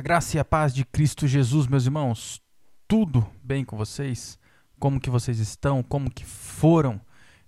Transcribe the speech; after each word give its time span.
A 0.00 0.02
graça 0.02 0.38
e 0.38 0.40
a 0.40 0.44
paz 0.46 0.72
de 0.72 0.82
Cristo 0.82 1.28
Jesus, 1.28 1.66
meus 1.66 1.84
irmãos. 1.84 2.40
Tudo 2.88 3.30
bem 3.44 3.66
com 3.66 3.76
vocês? 3.76 4.38
Como 4.78 4.98
que 4.98 5.10
vocês 5.10 5.38
estão? 5.38 5.82
Como 5.82 6.10
que 6.10 6.24
foram 6.24 6.98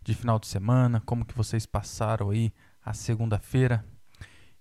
de 0.03 0.15
final 0.15 0.39
de 0.39 0.47
semana? 0.47 1.01
Como 1.07 1.25
que 1.25 1.35
vocês 1.35 1.65
passaram 1.65 2.29
aí 2.29 2.53
a 2.85 2.93
segunda-feira? 2.93 3.83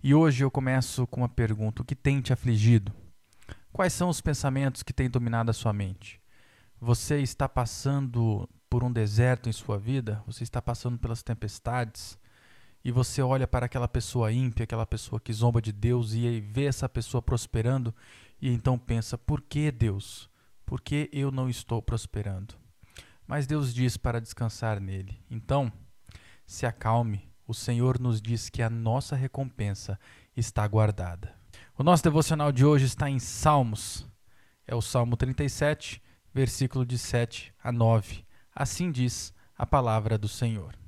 E 0.01 0.15
hoje 0.15 0.41
eu 0.41 0.49
começo 0.49 1.05
com 1.05 1.19
uma 1.19 1.27
pergunta: 1.27 1.81
o 1.81 1.85
que 1.85 1.93
tem 1.93 2.21
te 2.21 2.31
afligido? 2.31 2.93
Quais 3.73 3.91
são 3.91 4.07
os 4.07 4.21
pensamentos 4.21 4.83
que 4.83 4.93
têm 4.93 5.09
dominado 5.09 5.51
a 5.51 5.53
sua 5.53 5.73
mente? 5.73 6.21
Você 6.79 7.19
está 7.19 7.49
passando 7.49 8.49
por 8.69 8.85
um 8.85 8.91
deserto 8.93 9.49
em 9.49 9.51
sua 9.51 9.77
vida? 9.77 10.23
Você 10.25 10.45
está 10.45 10.61
passando 10.61 10.97
pelas 10.97 11.21
tempestades? 11.21 12.17
E 12.83 12.91
você 12.91 13.21
olha 13.21 13.47
para 13.47 13.65
aquela 13.65 13.87
pessoa 13.87 14.31
ímpia, 14.31 14.63
aquela 14.63 14.85
pessoa 14.85 15.19
que 15.19 15.31
zomba 15.31 15.61
de 15.61 15.71
Deus 15.71 16.13
e 16.13 16.39
vê 16.39 16.65
essa 16.65 16.89
pessoa 16.89 17.21
prosperando 17.21 17.93
e 18.41 18.49
então 18.49 18.77
pensa: 18.77 19.17
por 19.17 19.41
que 19.41 19.71
Deus? 19.71 20.29
Por 20.65 20.81
que 20.81 21.09
eu 21.11 21.31
não 21.31 21.49
estou 21.49 21.81
prosperando? 21.81 22.55
Mas 23.27 23.45
Deus 23.45 23.73
diz 23.73 23.97
para 23.97 24.19
descansar 24.19 24.79
nele. 24.79 25.21
Então, 25.29 25.71
se 26.45 26.65
acalme, 26.65 27.29
o 27.47 27.53
Senhor 27.53 27.99
nos 27.99 28.21
diz 28.21 28.49
que 28.49 28.61
a 28.61 28.69
nossa 28.69 29.15
recompensa 29.15 29.99
está 30.35 30.67
guardada. 30.67 31.33
O 31.77 31.83
nosso 31.83 32.03
devocional 32.03 32.51
de 32.51 32.65
hoje 32.65 32.85
está 32.85 33.09
em 33.09 33.19
Salmos. 33.19 34.07
É 34.65 34.73
o 34.73 34.81
Salmo 34.81 35.15
37, 35.17 36.01
versículo 36.33 36.85
de 36.85 36.97
7 36.97 37.53
a 37.63 37.71
9. 37.71 38.25
Assim 38.53 38.91
diz 38.91 39.33
a 39.57 39.65
palavra 39.65 40.17
do 40.17 40.27
Senhor. 40.27 40.80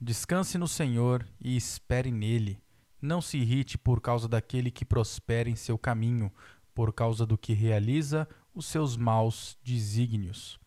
Descanse 0.00 0.56
no 0.56 0.68
Senhor 0.68 1.26
e 1.40 1.56
espere 1.56 2.12
nele. 2.12 2.62
Não 3.02 3.20
se 3.20 3.38
irrite 3.38 3.76
por 3.76 4.00
causa 4.00 4.28
daquele 4.28 4.70
que 4.70 4.84
prospera 4.84 5.50
em 5.50 5.56
seu 5.56 5.76
caminho, 5.76 6.32
por 6.72 6.92
causa 6.92 7.26
do 7.26 7.36
que 7.36 7.52
realiza 7.52 8.28
os 8.54 8.66
seus 8.66 8.96
maus 8.96 9.58
desígnios. 9.62 10.58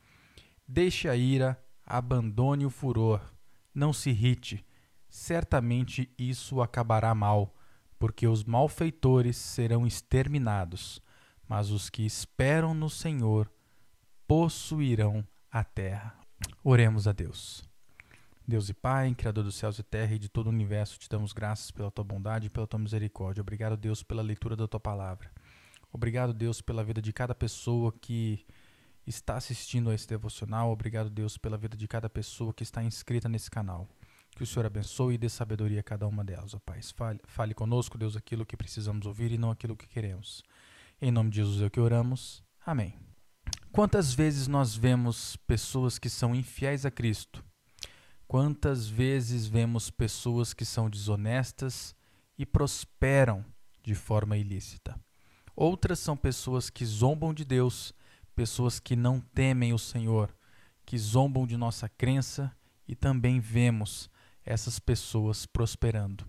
Deixe 0.68 1.08
a 1.08 1.16
ira, 1.16 1.62
abandone 1.86 2.66
o 2.66 2.70
furor. 2.70 3.22
Não 3.74 3.94
se 3.94 4.10
irrite. 4.10 4.66
Certamente 5.10 6.14
isso 6.18 6.62
acabará 6.62 7.16
mal, 7.16 7.56
porque 7.98 8.28
os 8.28 8.44
malfeitores 8.44 9.38
serão 9.38 9.88
exterminados, 9.88 11.02
mas 11.48 11.70
os 11.70 11.90
que 11.90 12.06
esperam 12.06 12.74
no 12.74 12.90
Senhor 12.90 13.50
possuirão 14.28 15.26
a 15.50 15.64
terra. 15.64 16.18
Oremos 16.64 17.08
a 17.08 17.14
Deus. 17.14 17.71
Deus 18.52 18.68
e 18.68 18.74
Pai, 18.74 19.16
Criador 19.16 19.46
dos 19.46 19.56
céus 19.56 19.80
e 19.80 19.84
terra 19.84 20.14
e 20.14 20.20
de 20.20 20.28
todo 20.28 20.48
o 20.48 20.50
universo, 20.50 21.00
te 21.00 21.08
damos 21.08 21.32
graças 21.32 21.72
pela 21.72 21.90
tua 21.90 22.04
bondade 22.04 22.48
e 22.48 22.50
pela 22.50 22.68
tua 22.68 22.78
misericórdia. 22.78 23.40
Obrigado, 23.40 23.78
Deus, 23.78 24.04
pela 24.04 24.22
leitura 24.22 24.58
da 24.58 24.68
tua 24.68 24.78
palavra. 24.80 25.32
Obrigado, 25.90 26.34
Deus, 26.34 26.60
pela 26.60 26.84
vida 26.84 27.02
de 27.02 27.14
cada 27.14 27.34
pessoa 27.34 27.94
que 27.94 28.46
está 29.08 29.38
assistindo 29.38 29.90
a 29.90 29.94
esse 29.94 30.06
devocional. 30.06 30.70
Obrigado, 30.70 31.10
Deus, 31.10 31.38
pela 31.38 31.58
vida 31.58 31.78
de 31.78 31.88
cada 31.88 32.10
pessoa 32.10 32.54
que 32.54 32.62
está 32.62 32.84
inscrita 32.84 33.30
nesse 33.30 33.50
canal. 33.50 33.88
Que 34.36 34.44
o 34.44 34.46
Senhor 34.46 34.66
abençoe 34.66 35.14
e 35.14 35.18
dê 35.18 35.30
sabedoria 35.30 35.80
a 35.80 35.84
cada 35.84 36.06
uma 36.06 36.22
delas, 36.22 36.54
ó 36.54 36.60
Pai. 36.60 36.82
Fale, 36.94 37.22
fale 37.24 37.54
conosco, 37.54 37.98
Deus, 37.98 38.18
aquilo 38.18 38.46
que 38.46 38.58
precisamos 38.58 39.06
ouvir 39.06 39.32
e 39.32 39.38
não 39.38 39.50
aquilo 39.50 39.78
que 39.78 39.88
queremos. 39.88 40.44
Em 41.02 41.10
nome 41.10 41.30
de 41.30 41.38
Jesus 41.38 41.62
é 41.62 41.68
o 41.68 41.72
que 41.72 41.80
oramos. 41.80 42.44
Amém. 42.66 43.00
Quantas 43.72 44.14
vezes 44.14 44.46
nós 44.46 44.76
vemos 44.76 45.38
pessoas 45.48 45.98
que 45.98 46.10
são 46.10 46.36
infiéis 46.36 46.86
a 46.86 46.92
Cristo? 46.92 47.42
Quantas 48.32 48.88
vezes 48.88 49.46
vemos 49.46 49.90
pessoas 49.92 50.54
que 50.54 50.64
são 50.64 50.90
desonestas 50.90 51.94
e 52.38 52.46
prosperam 52.46 53.44
de 53.84 53.94
forma 53.94 54.38
ilícita? 54.38 54.98
Outras 55.54 56.00
são 56.00 56.16
pessoas 56.16 56.70
que 56.70 56.86
zombam 56.86 57.34
de 57.34 57.44
Deus, 57.44 57.94
pessoas 58.34 58.80
que 58.80 58.96
não 58.96 59.20
temem 59.20 59.74
o 59.74 59.78
Senhor, 59.78 60.34
que 60.86 60.98
zombam 60.98 61.46
de 61.46 61.58
nossa 61.58 61.90
crença 61.90 62.56
e 62.88 62.96
também 62.96 63.42
vemos 63.42 64.10
essas 64.46 64.80
pessoas 64.80 65.46
prosperando. 65.46 66.26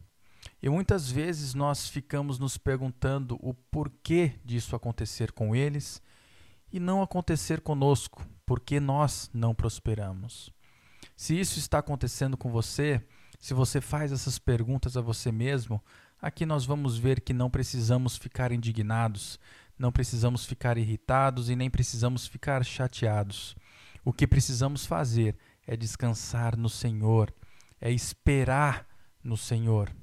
E 0.60 0.69
muitas 0.69 1.09
vezes 1.09 1.54
nós 1.54 1.88
ficamos 1.88 2.37
nos 2.37 2.59
perguntando 2.59 3.38
o 3.41 3.54
porquê 3.54 4.41
disso 4.44 4.75
acontecer 4.75 5.31
com 5.31 5.54
eles 5.54 6.03
e 6.72 6.81
não 6.81 7.00
acontecer 7.00 7.60
conosco, 7.60 8.27
porque 8.44 8.81
nós 8.81 9.31
não 9.32 9.54
prosperamos. 9.54 10.53
Se 11.22 11.38
isso 11.38 11.60
está 11.60 11.78
acontecendo 11.78 12.37
com 12.37 12.50
você, 12.50 13.00
se 13.38 13.55
você 13.55 13.81
faz 13.81 14.10
essas 14.10 14.41
perguntas 14.41 14.97
a 14.97 15.00
você 15.00 15.31
mesmo, 15.31 15.81
aqui 16.21 16.44
nós 16.44 16.65
vamos 16.65 16.99
ver 16.99 17.21
que 17.21 17.33
não 17.33 17.49
precisamos 17.49 18.16
ficar 18.16 18.50
indignados, 18.50 19.38
não 19.78 19.93
precisamos 19.93 20.44
ficar 20.44 20.77
irritados 20.77 21.49
e 21.49 21.55
nem 21.55 21.71
precisamos 21.71 22.27
ficar 22.27 22.65
chateados. 22.65 23.55
O 24.05 24.12
que 24.12 24.27
precisamos 24.27 24.84
fazer 24.84 25.37
é 25.65 25.77
descansar 25.77 26.56
no 26.56 26.69
Senhor, 26.69 27.33
é 27.81 27.93
esperar 27.93 28.84
no 29.22 29.37
Senhor. 29.37 29.94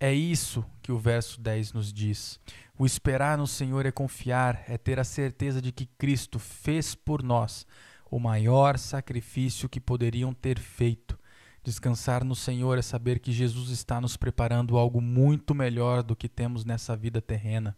É 0.00 0.12
isso 0.12 0.64
que 0.82 0.90
o 0.90 0.98
verso 0.98 1.40
10 1.40 1.72
nos 1.72 1.92
diz. 1.92 2.40
O 2.76 2.84
esperar 2.84 3.38
no 3.38 3.46
Senhor 3.46 3.86
é 3.86 3.92
confiar, 3.92 4.64
é 4.66 4.76
ter 4.76 4.98
a 4.98 5.04
certeza 5.04 5.62
de 5.62 5.70
que 5.70 5.86
Cristo 5.86 6.40
fez 6.40 6.96
por 6.96 7.22
nós 7.22 7.64
o 8.10 8.18
maior 8.18 8.78
sacrifício 8.78 9.68
que 9.68 9.80
poderiam 9.80 10.32
ter 10.32 10.58
feito. 10.58 11.18
Descansar 11.62 12.24
no 12.24 12.34
Senhor 12.34 12.78
é 12.78 12.82
saber 12.82 13.18
que 13.18 13.32
Jesus 13.32 13.70
está 13.70 14.00
nos 14.00 14.16
preparando 14.16 14.78
algo 14.78 15.00
muito 15.00 15.54
melhor 15.54 16.02
do 16.02 16.16
que 16.16 16.28
temos 16.28 16.64
nessa 16.64 16.96
vida 16.96 17.20
terrena. 17.20 17.76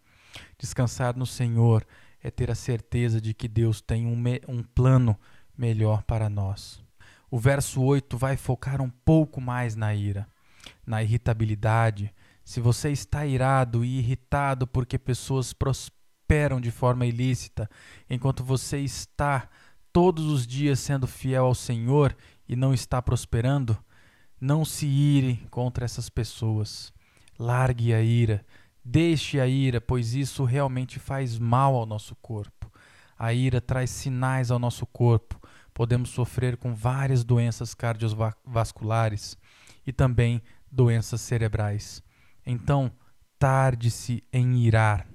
Descansar 0.59 1.17
no 1.17 1.27
Senhor 1.27 1.85
é 2.23 2.31
ter 2.31 2.51
a 2.51 2.55
certeza 2.55 3.21
de 3.21 3.35
que 3.35 3.49
Deus 3.49 3.81
tem 3.81 4.07
um, 4.07 4.23
um 4.49 4.63
plano 4.63 5.19
melhor 5.57 6.03
para 6.05 6.29
nós. 6.29 6.83
O 7.31 7.39
verso 7.39 7.83
8 7.83 8.17
vai 8.17 8.37
focar 8.37 8.81
um 8.81 8.91
pouco 8.91 9.41
mais 9.41 9.75
na 9.75 9.95
ira, 9.95 10.29
na 10.87 11.03
irritabilidade. 11.03 12.13
Se 12.45 12.61
você 12.61 12.91
está 12.91 13.25
irado 13.25 13.85
e 13.85 13.99
irritado 13.99 14.67
porque 14.67 14.99
pessoas 14.99 15.53
prosperam 15.53 16.61
de 16.61 16.71
forma 16.71 17.07
ilícita, 17.07 17.69
enquanto 18.09 18.43
você 18.43 18.79
está 18.81 19.49
todos 19.93 20.27
os 20.27 20.47
dias 20.47 20.81
sendo 20.81 21.07
fiel 21.07 21.45
ao 21.45 21.55
Senhor 21.55 22.17
e 22.49 22.57
não 22.57 22.73
está 22.73 23.01
prosperando, 23.01 23.77
não 24.41 24.65
se 24.65 24.87
ire 24.87 25.47
contra 25.51 25.85
essas 25.85 26.09
pessoas. 26.09 26.93
Largue 27.39 27.95
a 27.95 28.03
ira, 28.03 28.45
deixe 28.85 29.41
a 29.41 29.47
ira, 29.47 29.81
pois 29.81 30.15
isso 30.15 30.45
realmente 30.45 30.99
faz 30.99 31.39
mal 31.39 31.75
ao 31.75 31.87
nosso 31.87 32.15
corpo. 32.17 32.71
A 33.19 33.33
ira 33.33 33.61
traz 33.61 33.91
sinais 33.91 34.51
ao 34.51 34.59
nosso 34.59 34.87
corpo. 34.87 35.41
Podemos 35.75 36.11
sofrer 36.11 36.57
com 36.57 36.75
várias 36.75 37.23
doenças 37.23 37.75
cardiovasculares 37.75 39.37
e 39.87 39.93
também 39.93 40.43
doenças 40.71 41.21
cerebrais. 41.21 42.03
Então, 42.47 42.91
tarde-se 43.39 44.25
em 44.33 44.59
irar. 44.59 45.07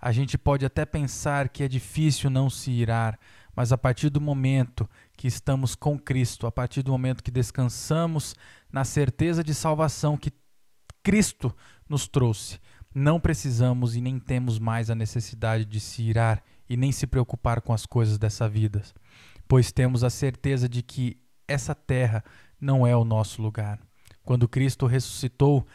A 0.00 0.12
gente 0.12 0.36
pode 0.36 0.66
até 0.66 0.84
pensar 0.84 1.48
que 1.48 1.62
é 1.62 1.68
difícil 1.68 2.28
não 2.28 2.50
se 2.50 2.70
irar, 2.70 3.18
mas 3.56 3.72
a 3.72 3.78
partir 3.78 4.10
do 4.10 4.20
momento 4.20 4.88
que 5.16 5.26
estamos 5.26 5.74
com 5.74 5.98
Cristo, 5.98 6.46
a 6.46 6.52
partir 6.52 6.82
do 6.82 6.92
momento 6.92 7.22
que 7.22 7.30
descansamos 7.30 8.34
na 8.72 8.84
certeza 8.84 9.44
de 9.44 9.54
salvação 9.54 10.16
que 10.16 10.32
Cristo 11.02 11.54
nos 11.88 12.08
trouxe, 12.08 12.58
não 12.94 13.20
precisamos 13.20 13.96
e 13.96 14.00
nem 14.00 14.18
temos 14.18 14.58
mais 14.58 14.90
a 14.90 14.94
necessidade 14.94 15.64
de 15.64 15.80
se 15.80 16.02
irar 16.02 16.42
e 16.68 16.76
nem 16.76 16.92
se 16.92 17.06
preocupar 17.06 17.60
com 17.60 17.72
as 17.72 17.84
coisas 17.84 18.18
dessa 18.18 18.48
vida, 18.48 18.82
pois 19.46 19.72
temos 19.72 20.02
a 20.02 20.10
certeza 20.10 20.68
de 20.68 20.82
que 20.82 21.18
essa 21.46 21.74
terra 21.74 22.24
não 22.60 22.86
é 22.86 22.96
o 22.96 23.04
nosso 23.04 23.42
lugar. 23.42 23.78
Quando 24.24 24.48
Cristo 24.48 24.86
ressuscitou, 24.86 25.66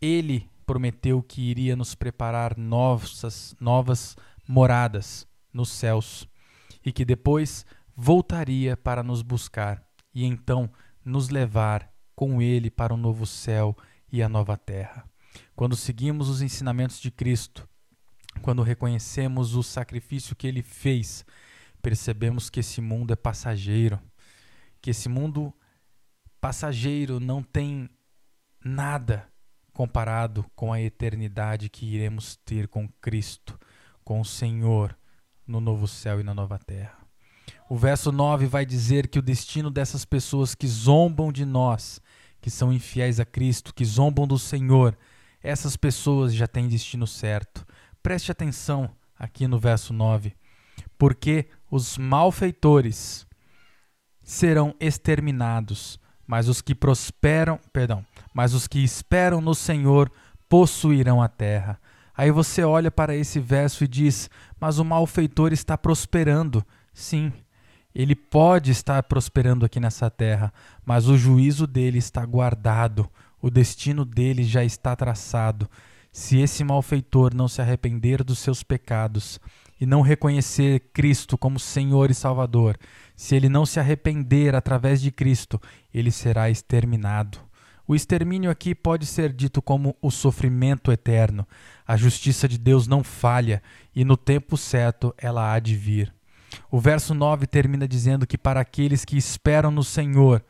ele 0.00 0.48
prometeu 0.64 1.22
que 1.22 1.42
iria 1.42 1.76
nos 1.76 1.94
preparar 1.94 2.56
novas, 2.56 3.54
novas 3.60 4.16
moradas 4.46 5.26
nos 5.52 5.70
céus 5.70 6.26
e 6.88 6.92
que 6.92 7.04
depois 7.04 7.66
voltaria 7.94 8.74
para 8.74 9.02
nos 9.02 9.20
buscar 9.20 9.84
e 10.14 10.24
então 10.24 10.72
nos 11.04 11.28
levar 11.28 11.92
com 12.16 12.40
ele 12.40 12.70
para 12.70 12.94
o 12.94 12.96
novo 12.96 13.26
céu 13.26 13.76
e 14.10 14.22
a 14.22 14.28
nova 14.28 14.56
terra. 14.56 15.04
Quando 15.54 15.76
seguimos 15.76 16.30
os 16.30 16.40
ensinamentos 16.40 16.98
de 16.98 17.10
Cristo, 17.10 17.68
quando 18.40 18.62
reconhecemos 18.62 19.54
o 19.54 19.62
sacrifício 19.62 20.34
que 20.34 20.46
ele 20.46 20.62
fez, 20.62 21.26
percebemos 21.82 22.48
que 22.48 22.60
esse 22.60 22.80
mundo 22.80 23.12
é 23.12 23.16
passageiro, 23.16 24.00
que 24.80 24.90
esse 24.90 25.10
mundo 25.10 25.52
passageiro 26.40 27.20
não 27.20 27.42
tem 27.42 27.90
nada 28.64 29.30
comparado 29.74 30.42
com 30.56 30.72
a 30.72 30.80
eternidade 30.80 31.68
que 31.68 31.84
iremos 31.84 32.36
ter 32.46 32.66
com 32.66 32.88
Cristo, 33.00 33.60
com 34.02 34.22
o 34.22 34.24
Senhor, 34.24 34.96
no 35.48 35.60
novo 35.60 35.88
céu 35.88 36.20
e 36.20 36.22
na 36.22 36.34
nova 36.34 36.58
terra. 36.58 36.98
O 37.68 37.76
verso 37.76 38.12
9 38.12 38.46
vai 38.46 38.64
dizer 38.64 39.08
que 39.08 39.18
o 39.18 39.22
destino 39.22 39.70
dessas 39.70 40.04
pessoas 40.04 40.54
que 40.54 40.68
zombam 40.68 41.32
de 41.32 41.44
nós, 41.44 42.00
que 42.40 42.50
são 42.50 42.72
infiéis 42.72 43.18
a 43.18 43.24
Cristo, 43.24 43.74
que 43.74 43.84
zombam 43.84 44.26
do 44.26 44.38
Senhor, 44.38 44.96
essas 45.42 45.76
pessoas 45.76 46.34
já 46.34 46.46
têm 46.46 46.68
destino 46.68 47.06
certo, 47.06 47.66
Preste 48.02 48.30
atenção 48.30 48.90
aqui 49.18 49.46
no 49.46 49.58
verso 49.58 49.92
9. 49.92 50.34
Porque 50.96 51.46
os 51.70 51.98
malfeitores 51.98 53.26
serão 54.22 54.74
exterminados, 54.80 55.98
mas 56.26 56.48
os 56.48 56.62
que 56.62 56.74
prosperam, 56.74 57.58
perdão, 57.72 58.04
mas 58.32 58.54
os 58.54 58.66
que 58.66 58.82
esperam 58.82 59.40
no 59.40 59.54
Senhor 59.54 60.10
possuirão 60.48 61.20
a 61.20 61.28
terra. 61.28 61.80
Aí 62.18 62.32
você 62.32 62.64
olha 62.64 62.90
para 62.90 63.14
esse 63.14 63.38
verso 63.38 63.84
e 63.84 63.88
diz: 63.88 64.28
Mas 64.58 64.80
o 64.80 64.84
malfeitor 64.84 65.52
está 65.52 65.78
prosperando. 65.78 66.66
Sim, 66.92 67.32
ele 67.94 68.16
pode 68.16 68.72
estar 68.72 69.00
prosperando 69.04 69.64
aqui 69.64 69.78
nessa 69.78 70.10
terra, 70.10 70.52
mas 70.84 71.08
o 71.08 71.16
juízo 71.16 71.64
dele 71.64 71.98
está 71.98 72.26
guardado, 72.26 73.08
o 73.40 73.48
destino 73.48 74.04
dele 74.04 74.42
já 74.42 74.64
está 74.64 74.96
traçado. 74.96 75.70
Se 76.10 76.38
esse 76.40 76.64
malfeitor 76.64 77.32
não 77.32 77.46
se 77.46 77.62
arrepender 77.62 78.24
dos 78.24 78.40
seus 78.40 78.64
pecados 78.64 79.38
e 79.80 79.86
não 79.86 80.00
reconhecer 80.00 80.90
Cristo 80.92 81.38
como 81.38 81.60
Senhor 81.60 82.10
e 82.10 82.14
Salvador, 82.14 82.76
se 83.14 83.36
ele 83.36 83.48
não 83.48 83.64
se 83.64 83.78
arrepender 83.78 84.56
através 84.56 85.00
de 85.00 85.12
Cristo, 85.12 85.60
ele 85.94 86.10
será 86.10 86.50
exterminado. 86.50 87.47
O 87.88 87.94
extermínio 87.94 88.50
aqui 88.50 88.74
pode 88.74 89.06
ser 89.06 89.32
dito 89.32 89.62
como 89.62 89.96
o 90.02 90.10
sofrimento 90.10 90.92
eterno. 90.92 91.48
A 91.86 91.96
justiça 91.96 92.46
de 92.46 92.58
Deus 92.58 92.86
não 92.86 93.02
falha 93.02 93.62
e 93.96 94.04
no 94.04 94.14
tempo 94.14 94.58
certo 94.58 95.14
ela 95.16 95.54
há 95.54 95.58
de 95.58 95.74
vir. 95.74 96.14
O 96.70 96.78
verso 96.78 97.14
9 97.14 97.46
termina 97.46 97.88
dizendo 97.88 98.26
que 98.26 98.36
para 98.36 98.60
aqueles 98.60 99.06
que 99.06 99.16
esperam 99.16 99.70
no 99.70 99.82
Senhor 99.82 100.44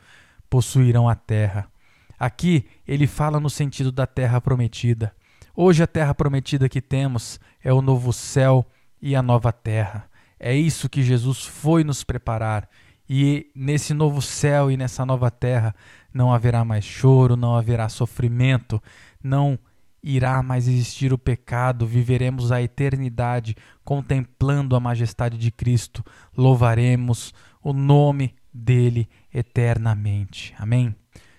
possuirão 0.51 1.09
a 1.09 1.15
terra. 1.15 1.71
Aqui 2.19 2.67
ele 2.85 3.07
fala 3.07 3.39
no 3.39 3.49
sentido 3.49 3.93
da 3.93 4.05
terra 4.05 4.41
prometida. 4.41 5.15
Hoje 5.55 5.81
a 5.81 5.87
terra 5.87 6.13
prometida 6.13 6.69
que 6.69 6.81
temos 6.81 7.39
é 7.63 7.73
o 7.73 7.81
novo 7.81 8.13
céu 8.13 8.67
e 9.01 9.15
a 9.15 9.23
nova 9.23 9.53
terra. 9.53 10.11
É 10.41 10.57
isso 10.57 10.89
que 10.89 11.05
Jesus 11.05 11.45
foi 11.45 11.85
nos 11.85 12.03
preparar. 12.03 12.69
E 13.09 13.51
nesse 13.55 13.95
novo 13.95 14.21
céu 14.21 14.71
e 14.71 14.77
nessa 14.77 15.07
nova 15.07 15.31
terra 15.31 15.75
não 16.13 16.33
haverá 16.33 16.65
mais 16.65 16.85
choro, 16.85 17.37
não 17.37 17.55
haverá 17.55 17.89
sofrimento, 17.89 18.83
não 19.23 19.59
irá 20.03 20.43
mais 20.43 20.69
existir 20.69 21.13
o 21.13 21.19
pecado, 21.19 21.87
viveremos 21.87 22.53
a 22.53 22.63
eternidade 22.63 23.57
contemplando 23.85 24.77
a 24.77 24.81
majestade 24.81 25.39
de 25.39 25.51
Cristo, 25.51 26.05
louvaremos 26.37 27.33
o 27.63 27.73
nome 27.73 28.35
dele 28.53 29.09
eternamente. 29.33 30.55
Amém? 30.59 30.95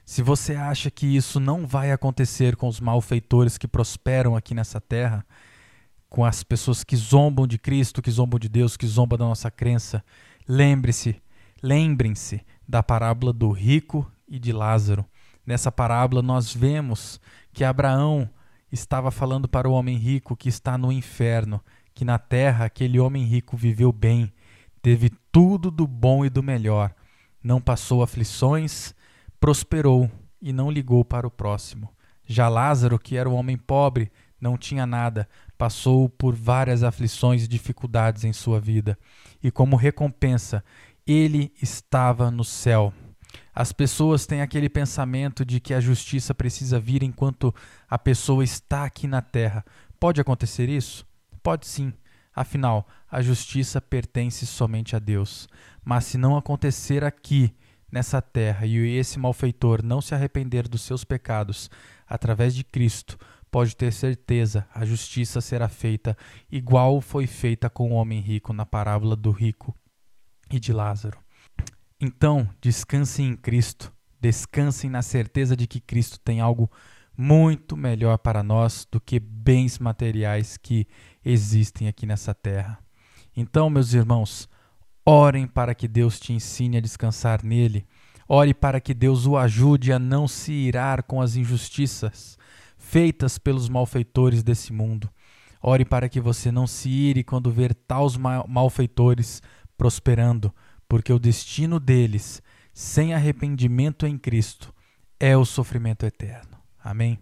Se 0.05 0.23
você 0.23 0.55
acha 0.55 0.89
que 0.89 1.05
isso 1.05 1.39
não 1.39 1.67
vai 1.67 1.91
acontecer 1.91 2.55
com 2.55 2.67
os 2.67 2.79
malfeitores 2.79 3.57
que 3.57 3.67
prosperam 3.67 4.35
aqui 4.35 4.55
nessa 4.55 4.81
terra, 4.81 5.23
com 6.09 6.25
as 6.25 6.43
pessoas 6.43 6.83
que 6.83 6.95
zombam 6.95 7.45
de 7.45 7.59
Cristo, 7.59 8.01
que 8.01 8.09
zombam 8.09 8.39
de 8.39 8.49
Deus, 8.49 8.75
que 8.75 8.87
zombam 8.87 9.19
da 9.19 9.25
nossa 9.25 9.51
crença, 9.51 10.03
lembre-se, 10.47 11.21
lembrem-se 11.61 12.41
da 12.67 12.81
parábola 12.83 13.33
do 13.33 13.51
rico 13.51 14.09
e 14.27 14.39
de 14.39 14.51
Lázaro. 14.51 15.05
Nessa 15.45 15.71
parábola 15.71 16.21
nós 16.21 16.53
vemos 16.53 17.19
que 17.51 17.63
Abraão 17.63 18.29
estava 18.71 19.09
falando 19.11 19.47
para 19.47 19.67
o 19.67 19.73
homem 19.73 19.97
rico 19.97 20.35
que 20.35 20.49
está 20.49 20.77
no 20.77 20.91
inferno, 20.91 21.61
que 21.93 22.05
na 22.05 22.19
terra 22.19 22.65
aquele 22.65 22.99
homem 22.99 23.23
rico 23.23 23.57
viveu 23.57 23.91
bem, 23.91 24.31
teve 24.81 25.09
tudo 25.31 25.71
do 25.71 25.87
bom 25.87 26.23
e 26.23 26.29
do 26.29 26.43
melhor, 26.43 26.93
não 27.43 27.59
passou 27.59 28.03
aflições, 28.03 28.93
prosperou 29.39 30.09
e 30.41 30.53
não 30.53 30.69
ligou 30.69 31.03
para 31.03 31.27
o 31.27 31.31
próximo. 31.31 31.89
Já 32.25 32.47
Lázaro, 32.47 32.99
que 32.99 33.17
era 33.17 33.29
o 33.29 33.33
homem 33.33 33.57
pobre, 33.57 34.11
não 34.39 34.57
tinha 34.57 34.85
nada, 34.85 35.27
passou 35.57 36.07
por 36.07 36.35
várias 36.35 36.83
aflições 36.83 37.43
e 37.43 37.47
dificuldades 37.47 38.23
em 38.23 38.31
sua 38.31 38.59
vida, 38.59 38.97
e 39.43 39.51
como 39.51 39.75
recompensa, 39.75 40.63
ele 41.11 41.51
estava 41.59 42.29
no 42.29 42.43
céu. 42.43 42.93
As 43.53 43.71
pessoas 43.71 44.27
têm 44.27 44.41
aquele 44.41 44.69
pensamento 44.69 45.43
de 45.43 45.59
que 45.59 45.73
a 45.73 45.79
justiça 45.79 46.35
precisa 46.35 46.79
vir 46.79 47.01
enquanto 47.01 47.53
a 47.89 47.97
pessoa 47.97 48.43
está 48.43 48.83
aqui 48.83 49.07
na 49.07 49.19
terra. 49.19 49.65
Pode 49.99 50.21
acontecer 50.21 50.69
isso? 50.69 51.03
Pode 51.41 51.65
sim. 51.65 51.91
Afinal, 52.33 52.87
a 53.09 53.23
justiça 53.23 53.81
pertence 53.81 54.45
somente 54.45 54.95
a 54.95 54.99
Deus. 54.99 55.49
Mas 55.83 56.05
se 56.05 56.17
não 56.17 56.37
acontecer 56.37 57.03
aqui, 57.03 57.55
nessa 57.91 58.21
terra, 58.21 58.67
e 58.67 58.77
esse 58.95 59.17
malfeitor 59.17 59.83
não 59.83 60.01
se 60.01 60.13
arrepender 60.13 60.67
dos 60.67 60.83
seus 60.83 61.03
pecados 61.03 61.71
através 62.07 62.53
de 62.53 62.63
Cristo, 62.63 63.17
pode 63.49 63.75
ter 63.75 63.91
certeza, 63.91 64.67
a 64.71 64.85
justiça 64.85 65.41
será 65.41 65.67
feita 65.67 66.15
igual 66.51 67.01
foi 67.01 67.25
feita 67.25 67.67
com 67.67 67.91
o 67.91 67.95
homem 67.95 68.21
rico 68.21 68.53
na 68.53 68.63
parábola 68.63 69.15
do 69.15 69.31
rico 69.31 69.75
e 70.49 70.59
de 70.59 70.73
Lázaro. 70.73 71.17
Então, 71.99 72.49
descansem 72.61 73.27
em 73.27 73.35
Cristo, 73.35 73.93
descansem 74.19 74.89
na 74.89 75.01
certeza 75.01 75.55
de 75.55 75.67
que 75.67 75.79
Cristo 75.79 76.19
tem 76.19 76.39
algo 76.39 76.71
muito 77.17 77.75
melhor 77.75 78.17
para 78.17 78.41
nós 78.41 78.87
do 78.89 79.01
que 79.01 79.19
bens 79.19 79.77
materiais 79.77 80.55
que 80.55 80.87
existem 81.23 81.87
aqui 81.87 82.05
nessa 82.05 82.33
terra. 82.33 82.79
Então, 83.35 83.69
meus 83.69 83.93
irmãos, 83.93 84.47
orem 85.05 85.45
para 85.45 85.75
que 85.75 85.87
Deus 85.87 86.19
te 86.19 86.31
ensine 86.31 86.77
a 86.77 86.81
descansar 86.81 87.43
nele. 87.43 87.85
Ore 88.31 88.53
para 88.53 88.79
que 88.79 88.93
Deus 88.93 89.25
o 89.25 89.35
ajude 89.35 89.91
a 89.91 89.97
não 89.97 90.27
se 90.27 90.51
irar 90.51 91.01
com 91.01 91.19
as 91.19 91.35
injustiças 91.35 92.37
feitas 92.77 93.39
pelos 93.39 93.67
malfeitores 93.67 94.43
desse 94.43 94.71
mundo. 94.71 95.09
Ore 95.61 95.83
para 95.83 96.07
que 96.07 96.21
você 96.21 96.51
não 96.51 96.67
se 96.67 96.89
ire 96.89 97.23
quando 97.23 97.51
ver 97.51 97.73
tais 97.73 98.15
malfeitores 98.47 99.41
prosperando 99.79 100.53
porque 100.89 101.13
o 101.13 101.17
destino 101.17 101.79
deles, 101.79 102.43
sem 102.73 103.13
arrependimento 103.13 104.05
em 104.05 104.17
Cristo, 104.17 104.75
é 105.17 105.37
o 105.37 105.45
sofrimento 105.45 106.05
eterno. 106.05 106.57
Amém? 106.83 107.17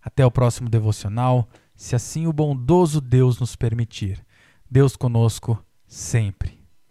Até 0.00 0.24
o 0.24 0.30
próximo 0.30 0.70
devocional, 0.70 1.46
se 1.76 1.94
assim 1.94 2.26
o 2.26 2.32
bondoso 2.32 3.02
Deus 3.02 3.38
nos 3.38 3.54
permitir. 3.54 4.24
Deus 4.70 4.96
conosco 4.96 5.62
sempre. 5.86 6.59